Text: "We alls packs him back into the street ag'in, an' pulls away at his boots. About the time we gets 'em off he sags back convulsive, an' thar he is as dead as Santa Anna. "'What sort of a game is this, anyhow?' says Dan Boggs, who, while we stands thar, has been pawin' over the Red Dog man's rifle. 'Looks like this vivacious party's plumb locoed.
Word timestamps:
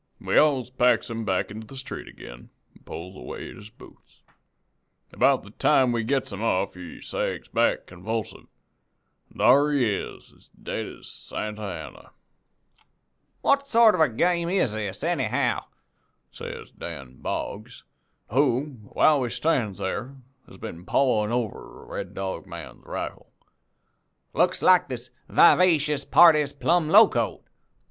"We 0.19 0.35
alls 0.35 0.71
packs 0.71 1.11
him 1.11 1.25
back 1.25 1.51
into 1.51 1.67
the 1.67 1.77
street 1.77 2.07
ag'in, 2.07 2.49
an' 2.75 2.83
pulls 2.85 3.15
away 3.15 3.51
at 3.51 3.57
his 3.57 3.69
boots. 3.69 4.23
About 5.13 5.43
the 5.43 5.51
time 5.51 5.91
we 5.91 6.03
gets 6.03 6.33
'em 6.33 6.41
off 6.41 6.73
he 6.73 6.99
sags 7.03 7.49
back 7.49 7.85
convulsive, 7.85 8.47
an' 9.29 9.37
thar 9.37 9.69
he 9.71 9.85
is 9.99 10.33
as 10.35 10.47
dead 10.47 10.87
as 10.87 11.07
Santa 11.07 11.61
Anna. 11.61 12.09
"'What 13.41 13.67
sort 13.67 13.93
of 13.93 14.01
a 14.01 14.09
game 14.09 14.49
is 14.49 14.73
this, 14.73 15.03
anyhow?' 15.03 15.65
says 16.31 16.71
Dan 16.71 17.17
Boggs, 17.17 17.83
who, 18.31 18.77
while 18.93 19.19
we 19.19 19.29
stands 19.29 19.77
thar, 19.77 20.15
has 20.47 20.57
been 20.57 20.83
pawin' 20.83 21.31
over 21.31 21.59
the 21.75 21.93
Red 21.93 22.15
Dog 22.15 22.47
man's 22.47 22.87
rifle. 22.87 23.29
'Looks 24.33 24.63
like 24.63 24.87
this 24.87 25.11
vivacious 25.29 26.03
party's 26.05 26.53
plumb 26.53 26.89
locoed. 26.89 27.43